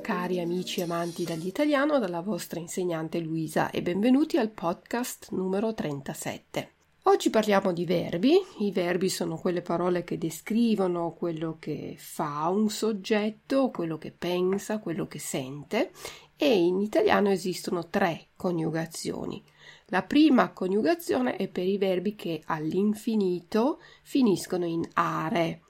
Cari 0.00 0.40
amici 0.40 0.80
amanti 0.80 1.24
dell'italiano 1.24 1.98
dalla 1.98 2.20
vostra 2.20 2.58
insegnante 2.58 3.20
Luisa 3.20 3.70
e 3.70 3.82
benvenuti 3.82 4.36
al 4.36 4.50
podcast 4.50 5.30
numero 5.30 5.74
37. 5.74 6.72
Oggi 7.04 7.30
parliamo 7.30 7.72
di 7.72 7.84
verbi. 7.84 8.34
I 8.58 8.72
verbi 8.72 9.08
sono 9.08 9.36
quelle 9.36 9.62
parole 9.62 10.04
che 10.04 10.18
descrivono 10.18 11.12
quello 11.12 11.56
che 11.58 11.96
fa 11.98 12.48
un 12.48 12.70
soggetto, 12.70 13.70
quello 13.70 13.98
che 13.98 14.10
pensa, 14.10 14.78
quello 14.78 15.06
che 15.06 15.18
sente 15.18 15.92
e 16.36 16.56
in 16.56 16.80
italiano 16.80 17.30
esistono 17.30 17.88
tre 17.88 18.28
coniugazioni. 18.36 19.42
La 19.86 20.02
prima 20.02 20.52
coniugazione 20.52 21.36
è 21.36 21.48
per 21.48 21.66
i 21.66 21.78
verbi 21.78 22.14
che 22.14 22.42
all'infinito 22.46 23.80
finiscono 24.02 24.64
in 24.66 24.82
are. 24.94 25.60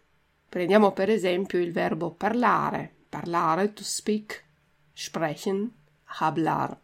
Prendiamo 0.48 0.92
per 0.92 1.10
esempio 1.10 1.58
il 1.58 1.72
verbo 1.72 2.12
parlare, 2.12 2.94
parlare, 3.14 3.72
to 3.72 3.84
speak, 3.84 4.44
sprechen, 4.92 5.72
hablar. 6.20 6.76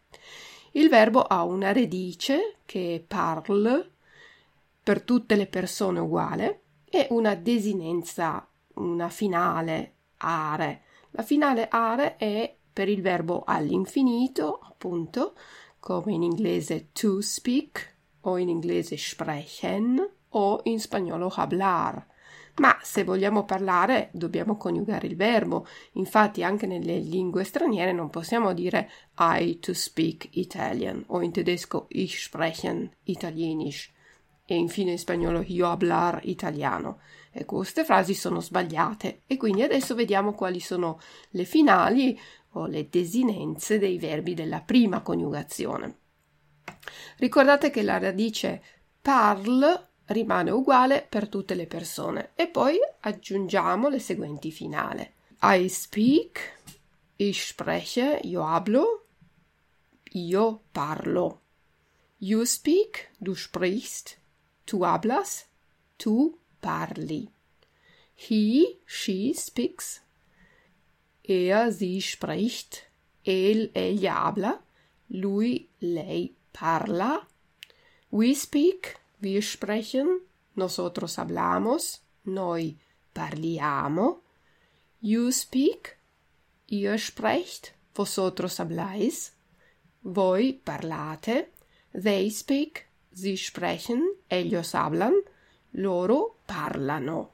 Il 0.71 0.87
verbo 0.87 1.23
ha 1.23 1.43
una 1.43 1.73
radice 1.73 2.59
che 2.63 2.95
è 2.95 2.99
parle 3.01 3.91
per 4.81 5.01
tutte 5.01 5.35
le 5.35 5.47
persone 5.47 5.99
uguale 5.99 6.61
e 6.85 7.07
una 7.09 7.35
desinenza, 7.35 8.47
una 8.75 9.09
finale 9.09 9.95
are. 10.19 10.83
La 11.11 11.23
finale 11.23 11.67
are 11.69 12.15
è 12.15 12.55
per 12.71 12.87
il 12.87 13.01
verbo 13.01 13.43
all'infinito, 13.45 14.59
appunto, 14.63 15.35
come 15.79 16.13
in 16.13 16.23
inglese 16.23 16.91
to 16.93 17.19
speak 17.19 17.95
o 18.21 18.37
in 18.37 18.47
inglese 18.47 18.95
sprechen 18.95 20.09
o 20.29 20.61
in 20.63 20.79
spagnolo 20.79 21.27
hablar. 21.27 22.07
Ma 22.57 22.77
se 22.81 23.03
vogliamo 23.03 23.43
parlare 23.45 24.09
dobbiamo 24.11 24.57
coniugare 24.57 25.07
il 25.07 25.15
verbo. 25.15 25.65
Infatti 25.93 26.43
anche 26.43 26.67
nelle 26.67 26.97
lingue 26.97 27.43
straniere 27.43 27.91
non 27.91 28.09
possiamo 28.09 28.53
dire 28.53 28.89
I 29.17 29.59
to 29.59 29.73
speak 29.73 30.29
Italian 30.31 31.03
o 31.07 31.21
in 31.21 31.31
tedesco 31.31 31.85
ich 31.89 32.19
sprechen 32.19 32.91
Italienisch 33.03 33.91
e 34.45 34.55
infine 34.55 34.91
in 34.91 34.97
spagnolo 34.97 35.43
io 35.47 35.67
hablar 35.67 36.19
italiano. 36.23 36.99
Ecco, 37.31 37.57
queste 37.57 37.85
frasi 37.85 38.13
sono 38.13 38.41
sbagliate 38.41 39.21
e 39.25 39.37
quindi 39.37 39.61
adesso 39.61 39.95
vediamo 39.95 40.33
quali 40.33 40.59
sono 40.59 40.99
le 41.29 41.45
finali 41.45 42.19
o 42.53 42.65
le 42.65 42.89
desinenze 42.89 43.79
dei 43.79 43.97
verbi 43.97 44.33
della 44.33 44.59
prima 44.59 45.01
coniugazione. 45.01 45.99
Ricordate 47.17 47.69
che 47.69 47.81
la 47.81 47.97
radice 47.97 48.61
parle 49.01 49.90
rimane 50.11 50.51
uguale 50.51 51.05
per 51.07 51.27
tutte 51.27 51.55
le 51.55 51.67
persone 51.67 52.31
e 52.35 52.47
poi 52.47 52.77
aggiungiamo 52.99 53.89
le 53.89 53.99
seguenti 53.99 54.51
finali. 54.51 55.09
I 55.41 55.67
speak, 55.69 56.57
ich 57.15 57.41
spreche, 57.43 58.19
io 58.23 58.45
hablo, 58.45 59.05
io 60.11 60.61
parlo. 60.71 61.39
You 62.19 62.45
speak, 62.45 63.09
du 63.17 63.33
sprichst, 63.33 64.17
tu 64.65 64.83
hablas, 64.83 65.45
tu 65.97 66.37
parli. 66.59 67.27
He, 68.13 68.79
she 68.85 69.33
speaks, 69.33 70.01
er, 71.23 71.71
sie 71.71 71.99
spricht, 72.01 72.83
él, 73.25 73.71
ella 73.73 74.25
habla, 74.25 74.61
lui, 75.07 75.67
lei 75.79 76.35
parla. 76.53 77.25
We 78.11 78.35
speak, 78.35 79.00
wir 79.21 79.41
sprechen, 79.41 80.21
nosotros 80.55 81.17
hablamos, 81.17 82.01
noi 82.23 82.77
parliamo. 83.13 84.23
You 84.99 85.31
speak, 85.31 85.97
ihr 86.67 86.97
sprecht, 86.97 87.73
vosotros 87.93 88.59
habláis. 88.59 89.33
Voi 90.01 90.59
parlate. 90.63 91.51
They 91.91 92.29
speak, 92.29 92.87
sie 93.11 93.37
sprechen, 93.37 94.01
ellos 94.27 94.73
hablan. 94.73 95.13
Loro 95.71 96.39
parlano. 96.45 97.33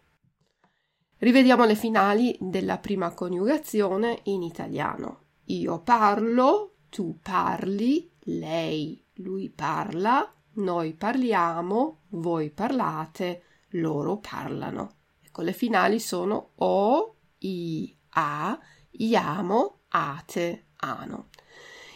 Rivediamo 1.19 1.65
le 1.65 1.75
finali 1.75 2.37
della 2.39 2.77
prima 2.77 3.11
coniugazione 3.13 4.19
in 4.23 4.43
italiano. 4.43 5.21
Io 5.45 5.79
parlo, 5.79 6.75
tu 6.89 7.17
parli, 7.21 8.11
lei, 8.25 9.03
lui 9.15 9.49
parla, 9.49 10.36
noi 10.57 10.94
parliamo, 10.94 12.01
voi 12.09 12.50
parlate, 12.50 13.44
loro 13.72 14.18
parlano. 14.18 14.95
Ecco, 15.22 15.41
le 15.41 15.53
finali 15.53 16.00
sono 16.00 16.51
o, 16.56 17.16
i, 17.40 17.95
a, 18.09 18.57
iamo, 18.91 19.79
ate, 19.90 20.66
ano. 20.78 21.29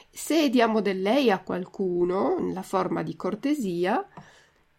Se 0.09 0.49
diamo 0.49 0.81
del 0.81 1.01
lei 1.01 1.31
a 1.31 1.41
qualcuno 1.41 2.37
nella 2.39 2.63
forma 2.63 3.01
di 3.01 3.15
cortesia, 3.15 4.05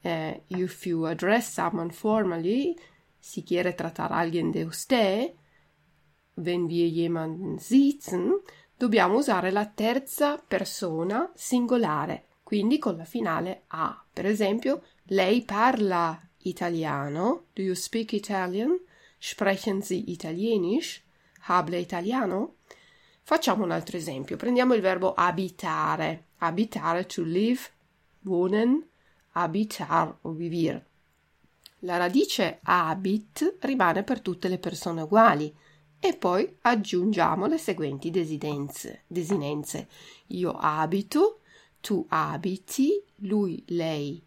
eh, 0.00 0.42
if 0.48 0.84
you 0.84 1.04
address 1.04 1.52
someone 1.52 1.90
formally, 1.90 2.76
si 3.18 3.42
quiere 3.42 3.74
tratar 3.74 4.12
a 4.12 4.18
alguien 4.18 4.50
de 4.50 4.64
usted, 4.64 5.34
wenn 6.34 6.66
wir 6.66 6.88
jemanden 6.88 7.58
sitzen, 7.58 8.40
dobbiamo 8.76 9.16
usare 9.18 9.50
la 9.50 9.66
terza 9.66 10.38
persona 10.38 11.30
singolare 11.34 12.26
quindi 12.52 12.78
con 12.78 12.98
la 12.98 13.06
finale 13.06 13.62
a. 13.68 14.04
Per 14.12 14.26
esempio, 14.26 14.82
lei 15.04 15.40
parla 15.40 16.20
italiano. 16.42 17.44
Do 17.54 17.62
you 17.62 17.74
speak 17.74 18.12
Italian? 18.12 18.78
Sprechen 19.16 19.80
Sie 19.80 20.10
Italienisch? 20.10 21.02
Hable 21.44 21.78
italiano? 21.78 22.56
Facciamo 23.22 23.64
un 23.64 23.70
altro 23.70 23.96
esempio. 23.96 24.36
Prendiamo 24.36 24.74
il 24.74 24.82
verbo 24.82 25.14
abitare. 25.14 26.26
Abitare, 26.40 27.06
to 27.06 27.22
live, 27.22 27.62
wohnen, 28.24 28.86
abitar 29.30 30.14
o 30.20 30.32
vivere. 30.32 30.84
La 31.78 31.96
radice 31.96 32.58
abit 32.64 33.60
rimane 33.60 34.02
per 34.02 34.20
tutte 34.20 34.48
le 34.48 34.58
persone 34.58 35.00
uguali 35.00 35.50
e 35.98 36.14
poi 36.14 36.54
aggiungiamo 36.60 37.46
le 37.46 37.56
seguenti 37.56 38.10
desinenze. 38.10 39.88
Io 40.26 40.52
abito, 40.52 41.38
tu 41.82 42.06
abiti, 42.08 43.04
lui, 43.16 43.62
lei 43.66 44.22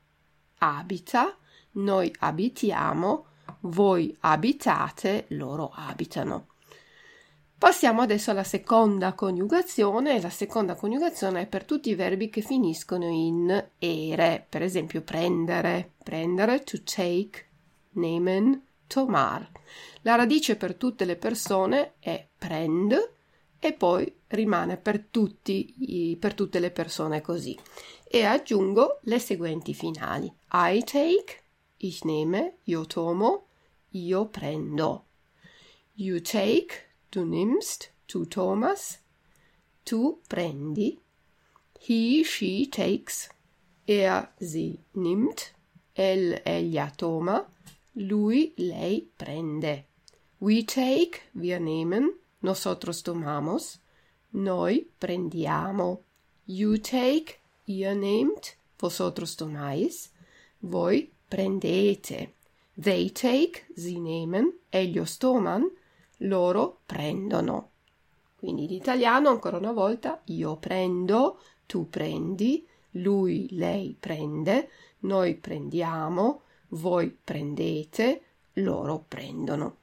abita, 0.60 1.36
noi 1.72 2.14
abitiamo, 2.20 3.26
voi 3.62 4.16
abitate, 4.20 5.26
loro 5.30 5.72
abitano. 5.74 6.50
Passiamo 7.58 8.02
adesso 8.02 8.32
alla 8.32 8.44
seconda 8.44 9.14
coniugazione. 9.14 10.22
La 10.22 10.30
seconda 10.30 10.76
coniugazione 10.76 11.42
è 11.42 11.48
per 11.48 11.64
tutti 11.64 11.90
i 11.90 11.96
verbi 11.96 12.30
che 12.30 12.42
finiscono 12.42 13.08
in 13.08 13.70
ere, 13.80 14.46
per 14.48 14.62
esempio 14.62 15.02
prendere, 15.02 15.94
prendere, 16.04 16.64
to 16.64 16.84
take, 16.84 17.46
nehmen, 17.92 18.62
tomar. 18.88 19.50
La 20.02 20.16
radice 20.16 20.58
per 20.58 20.76
tutte 20.76 21.06
le 21.06 21.16
persone 21.16 21.94
è 22.00 22.28
prend, 22.38 22.94
e 23.66 23.74
poi 23.74 24.12
rimane 24.28 24.78
per, 24.78 25.08
tutti, 25.10 26.18
per 26.20 26.36
tutte 26.36 26.60
le 26.60 26.70
persone 26.70 27.22
così. 27.22 27.58
E 28.08 28.24
aggiungo 28.24 29.00
le 29.04 29.18
seguenti 29.18 29.74
finali. 29.74 30.32
I 30.52 30.84
take, 30.84 31.42
ich 31.78 32.04
nehme, 32.04 32.58
io 32.66 32.86
tomo, 32.86 33.48
io 33.90 34.28
prendo. 34.28 35.06
You 35.96 36.22
take, 36.22 36.76
du 37.10 37.24
nimmst, 37.24 37.90
tu 38.06 38.28
tomas, 38.28 39.00
tu 39.84 40.22
prendi. 40.28 41.00
He, 41.80 42.24
she 42.24 42.68
takes, 42.70 43.30
er, 43.88 44.32
sie 44.40 44.78
nimmt, 44.94 45.54
el, 45.96 46.40
ella 46.46 46.92
toma, 46.96 47.44
lui, 47.94 48.54
lei 48.58 49.10
prende. 49.18 49.86
We 50.40 50.64
take, 50.64 51.22
wir 51.34 51.60
nehmen, 51.60 52.12
nosotros 52.46 53.02
tomamos, 53.04 53.82
Noi 54.36 54.92
prendiamo. 54.98 56.04
You 56.46 56.78
take, 56.80 57.40
ihr 57.66 57.96
nehmt, 57.96 58.58
vosotros 58.78 59.36
tomáis. 59.36 60.12
Voi 60.60 61.10
prendete. 61.28 62.34
They 62.76 63.12
take, 63.12 63.66
sie 63.76 64.00
nehmen, 64.00 64.52
ellos 64.70 65.18
toman, 65.18 65.72
loro 66.18 66.82
prendono. 66.86 67.72
Quindi 68.36 68.66
in 68.66 68.72
italiano 68.72 69.30
ancora 69.30 69.58
una 69.58 69.72
volta 69.72 70.22
io 70.26 70.58
prendo, 70.58 71.40
tu 71.66 71.90
prendi, 71.90 72.68
lui, 72.92 73.48
lei 73.52 73.96
prende, 73.98 74.70
noi 75.00 75.36
prendiamo, 75.36 76.42
voi 76.70 77.10
prendete, 77.10 78.22
loro 78.56 79.06
prendono. 79.08 79.78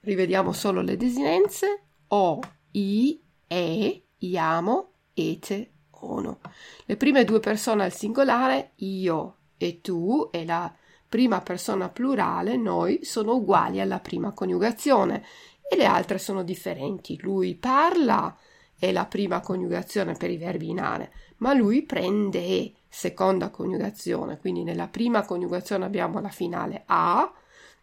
Rivediamo 0.00 0.52
solo 0.54 0.80
le 0.80 0.96
desinenze 0.96 1.87
o, 2.08 2.40
i, 2.72 3.20
e, 3.46 4.04
iamo, 4.18 4.92
ete, 5.14 5.72
ono. 5.90 6.40
Le 6.84 6.96
prime 6.96 7.24
due 7.24 7.40
persone 7.40 7.84
al 7.84 7.92
singolare, 7.92 8.72
io 8.76 9.36
e 9.56 9.80
tu, 9.80 10.28
e 10.30 10.44
la 10.44 10.72
prima 11.08 11.40
persona 11.40 11.88
plurale, 11.88 12.56
noi, 12.56 13.04
sono 13.04 13.34
uguali 13.34 13.80
alla 13.80 14.00
prima 14.00 14.32
coniugazione 14.32 15.24
e 15.68 15.76
le 15.76 15.84
altre 15.84 16.18
sono 16.18 16.42
differenti. 16.42 17.18
Lui 17.20 17.54
parla 17.54 18.36
è 18.78 18.92
la 18.92 19.06
prima 19.06 19.40
coniugazione 19.40 20.14
per 20.14 20.30
i 20.30 20.36
verbi 20.36 20.68
in 20.68 20.80
are, 20.80 21.12
ma 21.38 21.52
lui 21.52 21.82
prende 21.82 22.72
seconda 22.88 23.50
coniugazione, 23.50 24.38
quindi 24.38 24.62
nella 24.62 24.88
prima 24.88 25.24
coniugazione 25.24 25.84
abbiamo 25.84 26.20
la 26.20 26.30
finale 26.30 26.84
a 26.86 27.30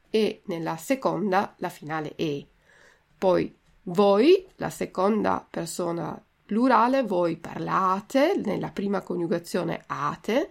e 0.10 0.42
nella 0.46 0.78
seconda 0.78 1.54
la 1.58 1.70
finale 1.70 2.16
e. 2.16 2.48
Poi 3.18 3.54
voi, 3.86 4.48
la 4.56 4.70
seconda 4.70 5.46
persona 5.50 6.20
plurale, 6.46 7.04
voi 7.04 7.38
parlate, 7.38 8.40
nella 8.44 8.70
prima 8.70 9.02
coniugazione 9.02 9.84
ate, 9.88 10.50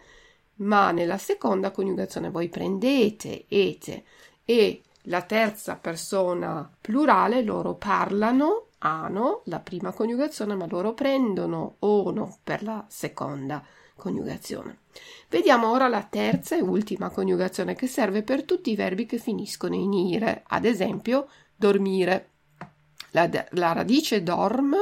ma 0.57 0.91
nella 0.91 1.19
seconda 1.19 1.71
coniugazione 1.71 2.31
voi 2.31 2.49
prendete, 2.49 3.47
ete, 3.49 4.05
e 4.45 4.83
la 5.03 5.23
terza 5.23 5.77
persona 5.77 6.69
plurale 6.81 7.43
loro 7.43 7.75
parlano, 7.75 8.69
hanno 8.79 9.43
la 9.47 9.61
prima 9.61 9.93
coniugazione, 9.93 10.55
ma 10.55 10.67
loro 10.67 10.93
prendono 10.93 11.77
ono 11.81 12.39
per 12.43 12.63
la 12.63 12.85
seconda 12.89 13.65
coniugazione. 13.97 14.81
Vediamo 15.29 15.71
ora 15.71 15.89
la 15.89 16.03
terza 16.03 16.57
e 16.57 16.61
ultima 16.61 17.11
coniugazione 17.11 17.75
che 17.75 17.87
serve 17.87 18.23
per 18.23 18.45
tutti 18.45 18.71
i 18.71 18.77
verbi 18.77 19.07
che 19.07 19.19
finiscono 19.19 19.75
in 19.75 19.93
ire, 19.93 20.43
ad 20.47 20.65
esempio 20.65 21.29
dormire. 21.57 22.34
La, 23.15 23.31
la 23.51 23.73
radice 23.73 24.23
dorm 24.23 24.75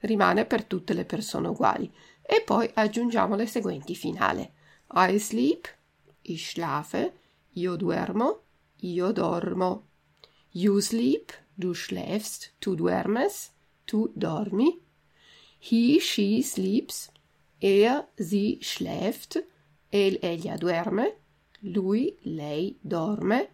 rimane 0.00 0.46
per 0.46 0.64
tutte 0.64 0.94
le 0.94 1.04
persone 1.04 1.48
uguali 1.48 1.92
e 2.22 2.42
poi 2.42 2.70
aggiungiamo 2.72 3.34
le 3.34 3.46
seguenti 3.46 3.96
finali. 3.96 4.48
I 4.92 5.18
sleep, 5.18 5.66
ich 6.22 6.50
schlafe, 6.50 7.12
io 7.54 7.74
duermo, 7.74 8.42
io 8.82 9.10
dormo. 9.10 9.88
You 10.52 10.80
sleep, 10.80 11.32
du 11.54 11.74
schläfst, 11.74 12.54
tu 12.60 12.76
duermes, 12.76 13.50
tu 13.84 14.12
dormi. 14.14 14.80
He, 15.58 15.98
she 15.98 16.42
sleeps, 16.42 17.10
er, 17.60 18.08
sie 18.16 18.58
schläft, 18.60 19.44
el, 19.90 20.18
ella 20.22 20.56
duerme, 20.56 21.16
lui, 21.62 22.16
lei 22.22 22.78
dorme. 22.82 23.48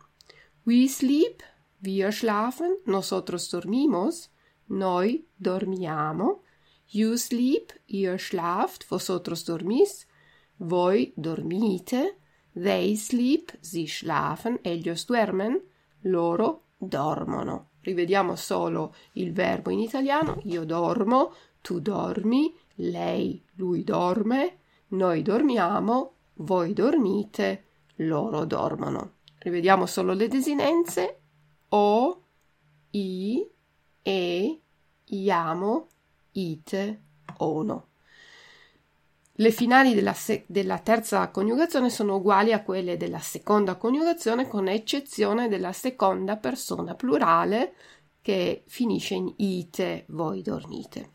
We 0.65 0.87
sleep, 0.89 1.43
wir 1.81 2.13
schlafen, 2.13 2.77
nosotros 2.87 3.49
dormimos, 3.51 4.31
noi 4.69 5.25
dormiamo. 5.37 6.43
You 6.89 7.17
sleep, 7.17 7.73
ihr 7.87 8.19
schlaft, 8.19 8.87
vosotros 8.89 9.45
dormís, 9.45 10.07
voi 10.59 11.13
dormite. 11.17 12.17
They 12.55 12.97
sleep, 12.97 13.53
sie 13.61 13.87
schlafen, 13.87 14.59
ellos 14.63 15.05
duermen, 15.05 15.61
loro 16.03 16.63
dormono. 16.79 17.71
Rivediamo 17.81 18.35
solo 18.37 18.95
il 19.13 19.33
verbo 19.33 19.71
in 19.71 19.81
italiano. 19.81 20.41
Io 20.45 20.65
dormo, 20.65 21.35
tu 21.61 21.81
dormi, 21.81 22.55
lei, 22.77 23.43
lui 23.57 23.85
dorme, 23.85 24.59
noi 24.89 25.23
dormiamo, 25.23 26.13
voi 26.35 26.73
dormite, 26.73 27.65
loro 27.97 28.45
dormono. 28.45 29.13
Rivediamo 29.39 29.87
solo 29.87 30.13
le 30.13 30.29
desinenze. 30.29 31.21
O, 31.79 32.23
i, 32.93 33.47
e, 34.03 34.61
iamo, 35.05 35.89
ite, 36.33 37.01
ono. 37.39 37.89
Le 39.39 39.51
finali 39.51 39.93
della, 39.93 40.15
se- 40.15 40.45
della, 40.47 40.79
terza 40.79 41.29
coniugazione 41.29 41.91
sono 41.91 42.17
uguali 42.17 42.55
a 42.55 42.63
quelle 42.63 42.97
della 42.97 43.19
seconda 43.19 43.77
coniugazione, 43.77 44.49
con 44.49 44.69
eccezione 44.69 45.49
della 45.49 45.73
seconda 45.73 46.39
persona 46.39 46.95
plurale 46.95 47.75
che 48.23 48.65
finisce 48.67 49.13
in 49.13 49.31
ite, 49.37 50.07
voi 50.09 50.41
dormite. 50.41 51.11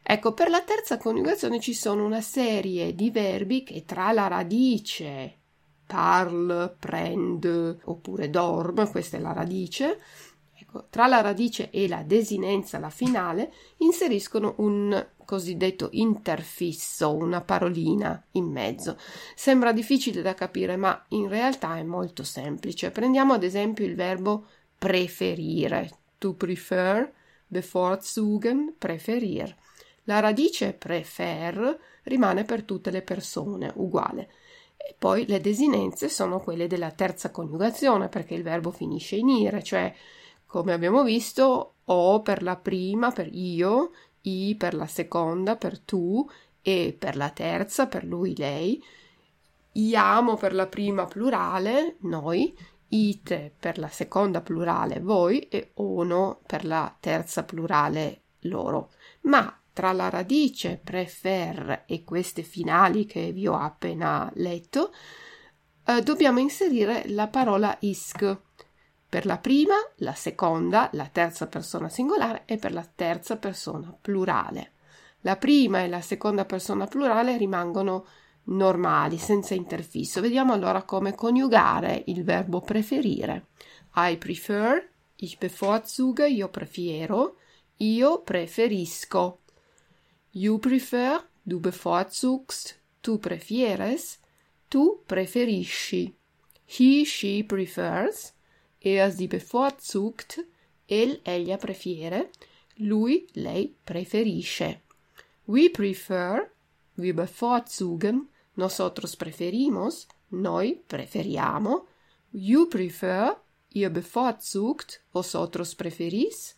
Ecco, 0.00 0.32
per 0.32 0.48
la 0.48 0.62
terza 0.62 0.96
coniugazione 0.96 1.58
ci 1.58 1.74
sono 1.74 2.04
una 2.04 2.20
serie 2.20 2.94
di 2.94 3.10
verbi 3.10 3.64
che 3.64 3.84
tra 3.84 4.12
la 4.12 4.28
radice 4.28 5.38
parle, 5.88 6.76
prende 6.78 7.78
oppure 7.84 8.28
dorme, 8.28 8.90
questa 8.90 9.16
è 9.16 9.20
la 9.20 9.32
radice, 9.32 9.98
ecco, 10.54 10.86
tra 10.90 11.06
la 11.06 11.22
radice 11.22 11.70
e 11.70 11.88
la 11.88 12.02
desinenza, 12.02 12.78
la 12.78 12.90
finale, 12.90 13.50
inseriscono 13.78 14.54
un 14.58 15.06
cosiddetto 15.24 15.88
interfisso, 15.92 17.14
una 17.14 17.40
parolina 17.40 18.22
in 18.32 18.44
mezzo. 18.44 18.98
Sembra 19.34 19.72
difficile 19.72 20.20
da 20.20 20.34
capire, 20.34 20.76
ma 20.76 21.04
in 21.08 21.28
realtà 21.28 21.76
è 21.76 21.82
molto 21.82 22.22
semplice. 22.22 22.90
Prendiamo 22.90 23.32
ad 23.32 23.42
esempio 23.42 23.86
il 23.86 23.94
verbo 23.94 24.46
preferire. 24.78 25.90
To 26.18 26.34
prefer, 26.34 27.12
bevorzugen, 27.46 28.74
preferir. 28.76 29.54
La 30.04 30.20
radice 30.20 30.72
prefer 30.72 31.78
rimane 32.04 32.44
per 32.44 32.62
tutte 32.62 32.90
le 32.90 33.02
persone, 33.02 33.70
uguale. 33.76 34.30
E 34.80 34.94
poi 34.98 35.26
le 35.26 35.40
desinenze 35.40 36.08
sono 36.08 36.40
quelle 36.40 36.66
della 36.66 36.92
terza 36.92 37.30
coniugazione, 37.30 38.08
perché 38.08 38.34
il 38.34 38.42
verbo 38.42 38.70
finisce 38.70 39.16
in 39.16 39.28
ire, 39.28 39.62
cioè 39.62 39.92
come 40.46 40.72
abbiamo 40.72 41.02
visto, 41.02 41.74
o 41.84 42.22
per 42.22 42.42
la 42.42 42.56
prima, 42.56 43.10
per 43.10 43.28
io, 43.30 43.90
i 44.22 44.54
per 44.56 44.74
la 44.74 44.86
seconda, 44.86 45.56
per 45.56 45.78
tu, 45.78 46.26
e 46.62 46.96
per 46.98 47.16
la 47.16 47.30
terza, 47.30 47.86
per 47.86 48.04
lui, 48.04 48.34
lei, 48.36 48.82
iamo 49.72 50.36
per 50.36 50.54
la 50.54 50.66
prima 50.66 51.04
plurale, 51.04 51.96
noi, 52.00 52.56
ite 52.88 53.52
per 53.58 53.78
la 53.78 53.88
seconda 53.88 54.40
plurale, 54.40 55.00
voi, 55.00 55.40
e 55.48 55.72
ono 55.74 56.40
per 56.46 56.64
la 56.64 56.94
terza 56.98 57.42
plurale, 57.42 58.22
loro. 58.40 58.90
Ma 59.22 59.54
tra 59.78 59.92
la 59.92 60.08
radice 60.08 60.80
prefer 60.82 61.84
e 61.86 62.02
queste 62.02 62.42
finali 62.42 63.06
che 63.06 63.30
vi 63.30 63.46
ho 63.46 63.56
appena 63.56 64.28
letto, 64.34 64.92
eh, 65.84 66.02
dobbiamo 66.02 66.40
inserire 66.40 67.04
la 67.10 67.28
parola 67.28 67.76
isc 67.82 68.38
per 69.08 69.24
la 69.24 69.38
prima, 69.38 69.76
la 69.98 70.14
seconda, 70.14 70.90
la 70.94 71.06
terza 71.06 71.46
persona 71.46 71.88
singolare 71.88 72.42
e 72.44 72.56
per 72.56 72.72
la 72.72 72.84
terza 72.92 73.36
persona 73.36 73.96
plurale. 74.00 74.72
La 75.20 75.36
prima 75.36 75.84
e 75.84 75.88
la 75.88 76.00
seconda 76.00 76.44
persona 76.44 76.86
plurale 76.86 77.36
rimangono 77.36 78.04
normali, 78.46 79.16
senza 79.16 79.54
interfisso. 79.54 80.20
Vediamo 80.20 80.54
allora 80.54 80.82
come 80.82 81.14
coniugare 81.14 82.02
il 82.06 82.24
verbo 82.24 82.62
preferire. 82.62 83.50
I 83.94 84.16
prefer, 84.16 84.90
ich 85.14 85.38
bevorzuge, 85.38 86.26
io 86.26 86.48
prefiero, 86.48 87.36
io 87.76 88.22
preferisco. 88.22 89.42
You 90.38 90.58
prefer, 90.58 91.18
du 91.42 91.58
bevorzugst, 91.58 92.76
tu 93.00 93.18
prefieres, 93.18 94.18
tu 94.68 95.00
preferisci. 95.04 96.14
He, 96.64 97.04
she 97.04 97.42
prefers, 97.42 98.34
er 98.78 99.10
sie 99.10 99.26
bevorzugt, 99.26 100.38
el 100.86 101.18
ella 101.24 101.56
prefiere, 101.56 102.30
lui 102.76 103.26
lei 103.34 103.74
preferisce. 103.82 104.82
We 105.46 105.70
prefer, 105.70 106.52
wir 106.94 107.14
bevorzugen, 107.14 108.28
nosotros 108.54 109.16
preferimos, 109.16 110.06
noi 110.28 110.80
preferiamo. 110.86 111.86
You 112.30 112.68
prefer, 112.68 113.34
ihr 113.72 113.90
bevorzugt, 113.90 115.02
vosotros 115.10 115.74
preferís, 115.74 116.54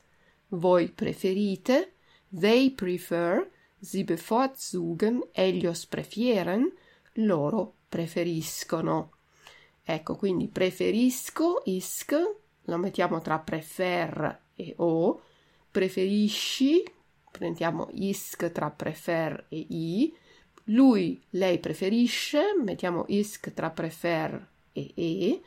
voi 0.48 0.88
preferite. 0.88 1.94
They 2.30 2.70
prefer, 2.70 3.49
sie 3.80 4.04
bevorzugen, 4.04 5.22
ellos 5.32 5.86
prefieren, 5.86 6.72
loro 7.14 7.74
preferiscono. 7.88 9.12
Ecco, 9.82 10.16
quindi 10.16 10.48
preferisco, 10.48 11.62
isc, 11.64 12.14
lo 12.64 12.76
mettiamo 12.76 13.20
tra 13.20 13.38
prefer 13.38 14.40
e 14.54 14.74
o, 14.76 15.20
preferisci, 15.70 16.82
prendiamo 17.30 17.88
isk 17.92 18.52
tra 18.52 18.70
prefer 18.70 19.46
e 19.48 19.66
i, 19.68 20.14
lui, 20.64 21.20
lei 21.30 21.58
preferisce, 21.58 22.54
mettiamo 22.62 23.04
isk 23.08 23.52
tra 23.52 23.70
prefer 23.70 24.48
e 24.72 24.92
e, 24.94 25.42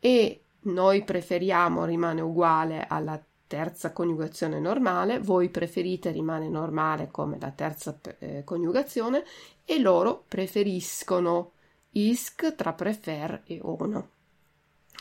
e 0.00 0.44
noi 0.62 1.04
preferiamo 1.04 1.84
rimane 1.84 2.20
uguale 2.20 2.86
alla 2.88 3.22
terza 3.50 3.92
coniugazione 3.92 4.60
normale, 4.60 5.18
voi 5.18 5.48
preferite 5.48 6.12
rimane 6.12 6.48
normale 6.48 7.08
come 7.10 7.36
la 7.40 7.50
terza 7.50 7.98
eh, 8.20 8.44
coniugazione 8.44 9.24
e 9.64 9.80
loro 9.80 10.22
preferiscono 10.28 11.54
isk 11.90 12.54
tra 12.54 12.72
prefer 12.74 13.42
e 13.46 13.58
ono. 13.60 14.10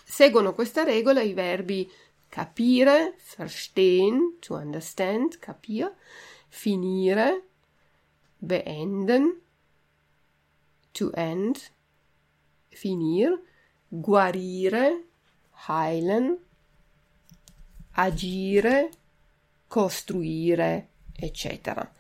Seguono 0.04 0.56
questa 0.56 0.82
regola 0.82 1.22
i 1.22 1.34
verbi 1.34 1.88
capire, 2.28 3.18
verstehen, 3.38 4.38
to 4.40 4.56
understand, 4.56 5.38
capire, 5.38 5.96
finire, 6.48 7.44
beenden, 8.40 9.42
to 10.92 11.12
end, 11.14 11.70
finir, 12.70 13.40
guarire, 13.90 15.04
heilen, 15.68 16.48
agire, 18.02 18.90
costruire, 19.68 20.88
eccetera. 21.14 21.92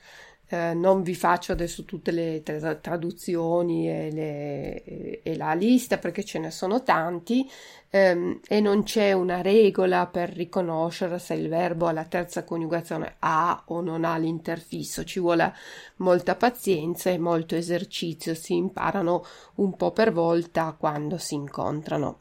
Eh, 0.52 0.74
non 0.74 1.04
vi 1.04 1.14
faccio 1.14 1.52
adesso 1.52 1.86
tutte 1.86 2.10
le 2.10 2.42
tra- 2.42 2.74
traduzioni 2.74 3.88
e, 3.88 4.12
le, 4.12 5.22
e, 5.22 5.38
la 5.38 5.54
lista 5.54 6.00
perché 6.00 6.24
ce 6.24 6.40
ne 6.40 6.50
sono 6.50 6.82
tanti 6.82 7.48
ehm, 7.92 8.40
e 8.48 8.60
non 8.60 8.82
c'è 8.82 9.12
una 9.12 9.42
regola 9.42 10.08
per 10.08 10.32
riconoscere 10.32 11.20
se 11.20 11.36
il 11.36 11.50
verbo 11.50 11.86
alla 11.86 12.06
terza 12.06 12.44
coniugazione 12.46 13.18
ha 13.20 13.62
o 13.68 13.82
non 13.82 14.04
ha 14.04 14.18
l'interfisso. 14.18 15.04
Ci 15.04 15.20
vuole 15.20 15.54
molta 15.98 16.34
pazienza 16.34 17.12
e 17.12 17.20
molto 17.20 17.54
esercizio, 17.54 18.34
si 18.34 18.56
imparano 18.56 19.24
un 19.58 19.76
po' 19.76 19.92
per 19.92 20.12
volta 20.12 20.76
quando 20.76 21.20
si 21.20 21.36
incontrano. 21.36 22.18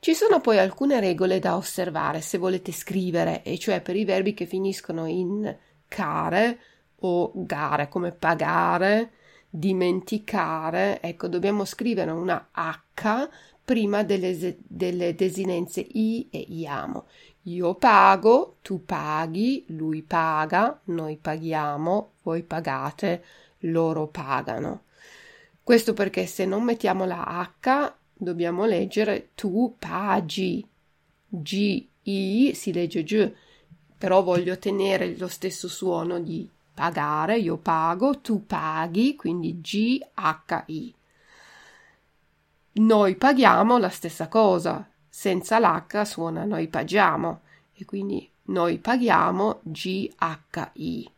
Ci 0.00 0.14
sono 0.14 0.40
poi 0.40 0.58
alcune 0.58 0.98
regole 0.98 1.38
da 1.38 1.54
osservare 1.54 2.22
se 2.22 2.38
volete 2.38 2.72
scrivere, 2.72 3.44
e 3.44 3.56
cioè 3.56 3.80
per 3.80 3.94
i 3.94 4.04
verbi 4.04 4.34
che 4.34 4.46
finiscono 4.46 5.06
in 5.06 5.56
care 5.86 6.58
o 7.00 7.32
gare, 7.34 7.88
come 7.88 8.12
pagare, 8.12 9.12
dimenticare. 9.50 11.00
Ecco, 11.00 11.28
dobbiamo 11.28 11.64
scrivere 11.64 12.10
una 12.10 12.48
H 12.52 13.28
prima 13.64 14.02
delle, 14.02 14.56
delle 14.66 15.14
desinenze 15.14 15.80
I 15.80 16.28
e 16.30 16.44
iamo. 16.48 17.06
Io 17.42 17.74
pago, 17.74 18.56
tu 18.62 18.84
paghi, 18.84 19.64
lui 19.68 20.02
paga, 20.02 20.80
noi 20.84 21.16
paghiamo, 21.16 22.12
voi 22.22 22.42
pagate, 22.42 23.24
loro 23.60 24.06
pagano. 24.06 24.82
Questo 25.62 25.92
perché 25.92 26.26
se 26.26 26.44
non 26.44 26.62
mettiamo 26.62 27.04
la 27.04 27.50
H 27.62 27.92
dobbiamo 28.14 28.64
leggere 28.64 29.30
tu 29.34 29.74
pagi. 29.78 30.66
G, 31.30 31.86
I 32.02 32.52
si 32.54 32.72
legge 32.72 33.02
G, 33.02 33.30
però 33.98 34.22
voglio 34.22 34.58
tenere 34.58 35.14
lo 35.16 35.28
stesso 35.28 35.68
suono 35.68 36.18
di 36.20 36.48
pagare, 36.78 37.40
io 37.40 37.56
pago, 37.56 38.20
tu 38.20 38.46
paghi, 38.46 39.16
quindi 39.16 39.60
G-H-I. 39.60 40.94
Noi 42.74 43.16
paghiamo 43.16 43.78
la 43.78 43.88
stessa 43.88 44.28
cosa, 44.28 44.88
senza 45.08 45.58
l'H 45.58 46.02
suona 46.02 46.44
noi 46.44 46.68
paghiamo 46.68 47.40
e 47.72 47.84
quindi 47.84 48.30
noi 48.44 48.78
paghiamo 48.78 49.58
G-H-I. 49.62 51.10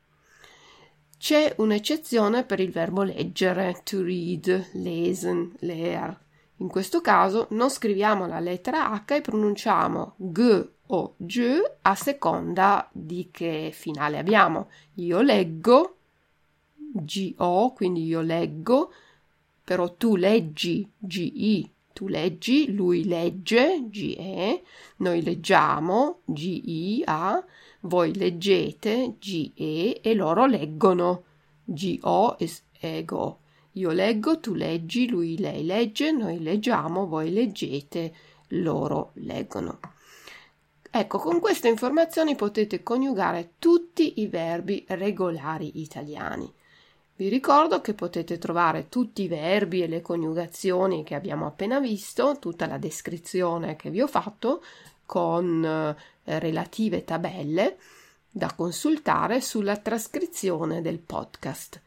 C'è 1.18 1.54
un'eccezione 1.58 2.44
per 2.44 2.60
il 2.60 2.70
verbo 2.70 3.02
leggere, 3.02 3.82
to 3.84 4.02
read, 4.02 4.70
lesen, 4.72 5.54
leer. 5.58 6.18
In 6.56 6.68
questo 6.68 7.02
caso 7.02 7.48
non 7.50 7.68
scriviamo 7.68 8.26
la 8.26 8.40
lettera 8.40 8.90
H 8.92 9.12
e 9.12 9.20
pronunciamo 9.20 10.14
G 10.16 10.68
o 10.92 11.14
je 11.18 11.62
a 11.82 11.94
seconda 11.94 12.88
di 12.92 13.28
che 13.30 13.70
finale 13.72 14.18
abbiamo. 14.18 14.68
Io 14.94 15.20
leggo, 15.20 15.96
G-O, 16.76 17.72
quindi 17.72 18.04
io 18.04 18.20
leggo, 18.20 18.92
però 19.62 19.94
tu 19.94 20.16
leggi, 20.16 20.88
G-I, 20.98 21.70
tu 21.92 22.08
leggi, 22.08 22.72
lui 22.72 23.04
legge, 23.04 23.86
G-E, 23.88 24.62
noi 24.96 25.22
leggiamo, 25.22 26.20
G-I-A, 26.24 27.44
voi 27.82 28.14
leggete, 28.14 29.14
G-E, 29.18 30.00
e 30.02 30.14
loro 30.14 30.46
leggono, 30.46 31.24
G-O 31.64 32.36
e 32.80 33.04
Go. 33.04 33.38
Io 33.74 33.90
leggo, 33.92 34.40
tu 34.40 34.54
leggi, 34.54 35.08
lui, 35.08 35.38
lei 35.38 35.64
legge, 35.64 36.10
noi 36.10 36.40
leggiamo, 36.40 37.06
voi 37.06 37.30
leggete, 37.30 38.12
loro 38.48 39.12
leggono. 39.14 39.78
Ecco, 40.92 41.18
con 41.18 41.38
queste 41.38 41.68
informazioni 41.68 42.34
potete 42.34 42.82
coniugare 42.82 43.52
tutti 43.58 44.20
i 44.20 44.26
verbi 44.26 44.84
regolari 44.88 45.80
italiani. 45.80 46.52
Vi 47.14 47.28
ricordo 47.28 47.80
che 47.80 47.94
potete 47.94 48.38
trovare 48.38 48.88
tutti 48.88 49.22
i 49.22 49.28
verbi 49.28 49.82
e 49.82 49.86
le 49.86 50.00
coniugazioni 50.00 51.04
che 51.04 51.14
abbiamo 51.14 51.46
appena 51.46 51.78
visto, 51.78 52.38
tutta 52.40 52.66
la 52.66 52.78
descrizione 52.78 53.76
che 53.76 53.90
vi 53.90 54.00
ho 54.00 54.08
fatto 54.08 54.64
con 55.06 55.64
eh, 55.64 56.38
relative 56.38 57.04
tabelle 57.04 57.76
da 58.28 58.52
consultare 58.54 59.40
sulla 59.40 59.76
trascrizione 59.76 60.80
del 60.80 60.98
podcast. 60.98 61.80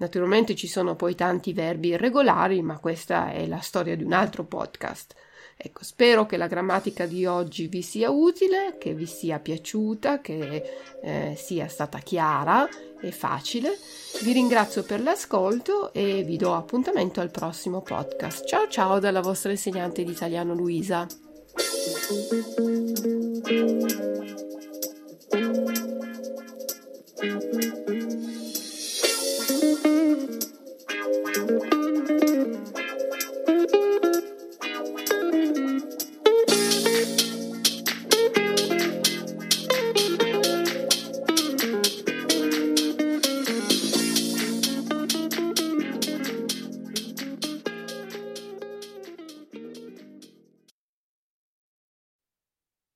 Naturalmente 0.00 0.54
ci 0.54 0.66
sono 0.66 0.96
poi 0.96 1.14
tanti 1.14 1.52
verbi 1.52 1.88
irregolari, 1.88 2.62
ma 2.62 2.78
questa 2.78 3.32
è 3.32 3.46
la 3.46 3.60
storia 3.60 3.96
di 3.96 4.02
un 4.02 4.12
altro 4.12 4.44
podcast. 4.44 5.14
Ecco, 5.56 5.84
spero 5.84 6.24
che 6.24 6.38
la 6.38 6.46
grammatica 6.46 7.04
di 7.04 7.26
oggi 7.26 7.66
vi 7.66 7.82
sia 7.82 8.08
utile, 8.08 8.76
che 8.78 8.94
vi 8.94 9.04
sia 9.04 9.38
piaciuta, 9.38 10.22
che 10.22 10.62
eh, 11.02 11.34
sia 11.36 11.68
stata 11.68 11.98
chiara 11.98 12.66
e 12.98 13.12
facile. 13.12 13.76
Vi 14.22 14.32
ringrazio 14.32 14.84
per 14.84 15.02
l'ascolto 15.02 15.92
e 15.92 16.22
vi 16.22 16.38
do 16.38 16.54
appuntamento 16.54 17.20
al 17.20 17.30
prossimo 17.30 17.82
podcast. 17.82 18.46
Ciao 18.46 18.68
ciao 18.68 18.98
dalla 19.00 19.20
vostra 19.20 19.50
insegnante 19.50 20.02
di 20.02 20.12
italiano 20.12 20.54
Luisa. 20.54 21.06